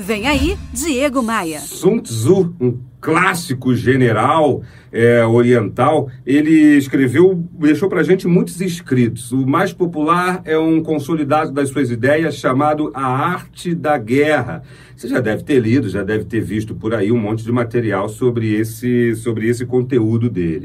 [0.00, 1.60] Vem aí, Diego Maia.
[1.60, 9.30] Sun Tzu, um clássico general é, oriental, ele escreveu, deixou para gente muitos escritos.
[9.30, 14.62] O mais popular é um consolidado das suas ideias chamado A Arte da Guerra.
[14.96, 18.08] Você já deve ter lido, já deve ter visto por aí um monte de material
[18.08, 20.64] sobre esse, sobre esse conteúdo dele.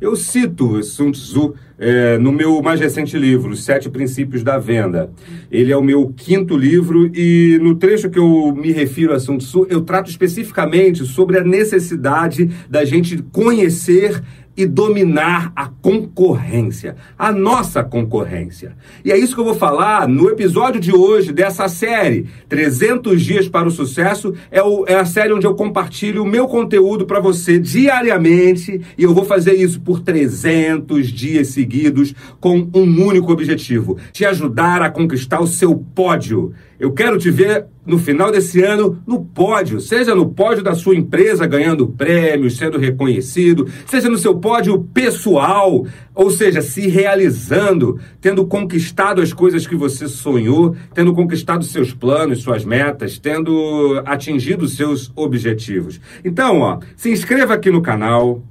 [0.00, 5.10] Eu cito Sun Tzu é, no meu mais recente livro, Sete Princípios da Venda.
[5.50, 9.38] Ele é o meu quinto livro e no trecho que eu me refiro a Sun
[9.38, 14.22] Tzu, eu trato especificamente sobre a necessidade da gente conhecer
[14.56, 18.76] e dominar a concorrência, a nossa concorrência.
[19.04, 23.48] E é isso que eu vou falar no episódio de hoje dessa série, 300 Dias
[23.48, 24.34] para o Sucesso.
[24.50, 29.02] É, o, é a série onde eu compartilho o meu conteúdo para você diariamente e
[29.02, 34.90] eu vou fazer isso por 300 dias seguidos com um único objetivo: te ajudar a
[34.90, 36.52] conquistar o seu pódio.
[36.78, 40.96] Eu quero te ver no final desse ano no pódio, seja no pódio da sua
[40.96, 48.46] empresa ganhando prêmios, sendo reconhecido, seja no seu pódio pessoal, ou seja, se realizando, tendo
[48.46, 55.12] conquistado as coisas que você sonhou, tendo conquistado seus planos, suas metas, tendo atingido seus
[55.16, 56.00] objetivos.
[56.24, 58.42] Então, ó, se inscreva aqui no canal,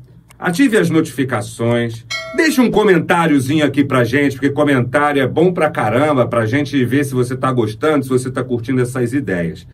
[0.43, 2.05] ative as notificações.
[2.35, 7.05] Deixa um comentáriozinho aqui pra gente, porque comentário é bom pra caramba, pra gente ver
[7.05, 9.65] se você tá gostando, se você tá curtindo essas ideias.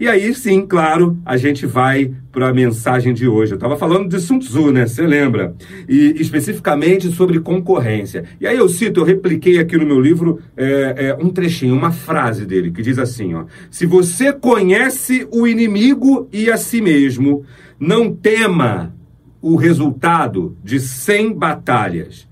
[0.00, 3.52] E aí, sim, claro, a gente vai para a mensagem de hoje.
[3.52, 4.86] Eu estava falando de Sun Tzu, né?
[4.86, 5.54] Você lembra?
[5.88, 8.24] E especificamente sobre concorrência.
[8.40, 11.90] E aí eu cito, eu repliquei aqui no meu livro é, é, um trechinho, uma
[11.90, 17.44] frase dele, que diz assim: ó, Se você conhece o inimigo e a si mesmo,
[17.80, 18.97] não tema
[19.40, 22.28] o resultado de 100 batalhas.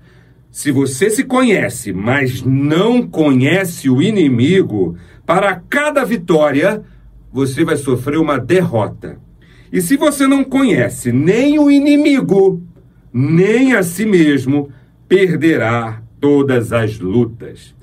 [0.51, 6.83] Se você se conhece, mas não conhece o inimigo, para cada vitória
[7.31, 9.19] você vai sofrer uma derrota.
[9.71, 12.61] E se você não conhece nem o inimigo,
[13.13, 14.69] nem a si mesmo,
[15.07, 17.75] perderá todas as lutas.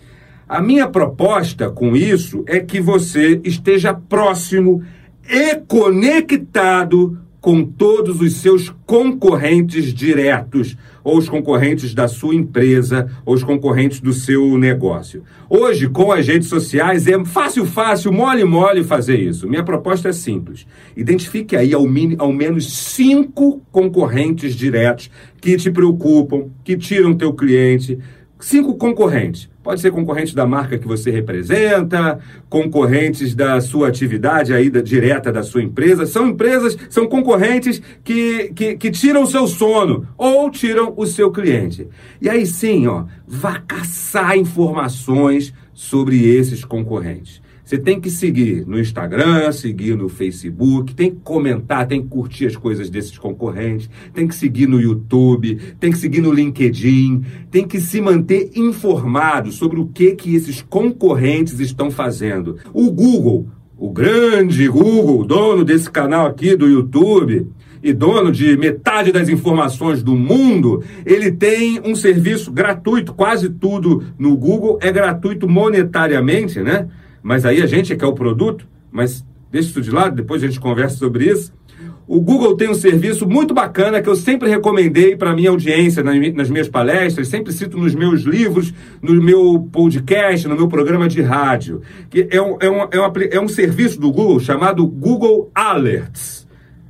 [0.49, 4.83] A minha proposta com isso é que você esteja próximo
[5.29, 13.35] e conectado com todos os seus concorrentes diretos, ou os concorrentes da sua empresa, ou
[13.35, 15.23] os concorrentes do seu negócio.
[15.47, 19.47] Hoje, com as redes sociais, é fácil, fácil, mole, mole fazer isso.
[19.47, 20.67] Minha proposta é simples.
[20.97, 21.85] Identifique aí ao,
[22.17, 27.99] ao menos cinco concorrentes diretos que te preocupam, que tiram teu cliente,
[28.41, 29.51] cinco concorrentes.
[29.65, 32.21] Pode ser concorrente da marca que você representa,
[32.51, 36.05] concorrentes da sua atividade aí da, direta da sua empresa.
[36.05, 41.33] São empresas, são concorrentes que, que, que tiram o seu sono ou tiram o seu
[41.33, 41.89] cliente.
[42.21, 47.41] E aí sim, ó, vá caçar informações sobre esses concorrentes.
[47.65, 52.45] Você tem que seguir no Instagram, seguir no Facebook, tem que comentar, tem que curtir
[52.47, 57.67] as coisas desses concorrentes, tem que seguir no YouTube, tem que seguir no LinkedIn, tem
[57.67, 62.59] que se manter informado sobre o que que esses concorrentes estão fazendo.
[62.75, 63.49] O Google,
[63.79, 67.47] o grande Google, dono desse canal aqui do YouTube,
[67.83, 74.03] e dono de metade das informações do mundo, ele tem um serviço gratuito, quase tudo
[74.19, 76.89] no Google é gratuito monetariamente, né?
[77.25, 80.45] Mas aí a gente é que é o produto, mas deixa isso de lado, depois
[80.45, 81.51] a gente conversa sobre isso.
[82.07, 86.51] O Google tem um serviço muito bacana que eu sempre recomendei para minha audiência nas
[86.51, 91.81] minhas palestras, sempre cito nos meus livros, no meu podcast, no meu programa de rádio,
[92.11, 96.47] que é um, é um, é um, é um serviço do Google chamado Google Alerts,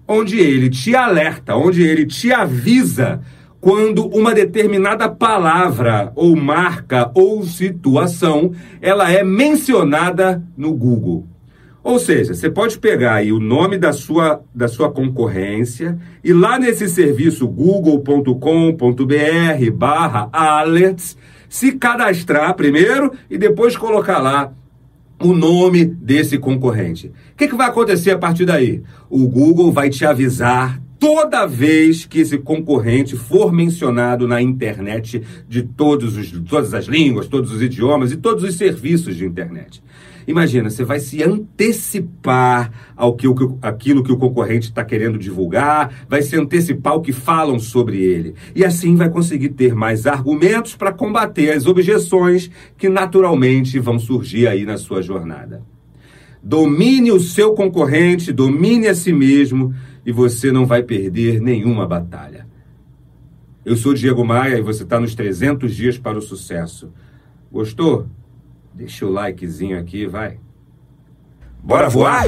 [0.09, 3.21] onde ele te alerta, onde ele te avisa
[3.65, 11.27] quando uma determinada palavra ou marca ou situação ela é mencionada no Google.
[11.83, 16.59] Ou seja, você pode pegar aí o nome da sua, da sua concorrência e lá
[16.59, 18.37] nesse serviço google.com.br
[19.73, 21.17] barra alerts
[21.49, 24.53] se cadastrar primeiro e depois colocar lá
[25.23, 27.07] o nome desse concorrente.
[27.33, 28.83] O que, que vai acontecer a partir daí?
[29.09, 35.63] O Google vai te avisar toda vez que esse concorrente for mencionado na internet de
[35.63, 39.83] todos os, todas as línguas, todos os idiomas e todos os serviços de internet.
[40.27, 43.27] Imagina, você vai se antecipar ao que,
[43.61, 48.35] aquilo que o concorrente está querendo divulgar, vai se antecipar o que falam sobre ele.
[48.57, 54.47] E assim vai conseguir ter mais argumentos para combater as objeções que naturalmente vão surgir
[54.47, 55.63] aí na sua jornada.
[56.43, 59.75] Domine o seu concorrente, domine a si mesmo
[60.05, 62.47] e você não vai perder nenhuma batalha.
[63.65, 66.93] Eu sou Diego Maia e você está nos 300 dias para o sucesso.
[67.51, 68.07] Gostou?
[68.75, 70.39] Deixa o likezinho aqui, vai.
[71.63, 72.27] Bora voar?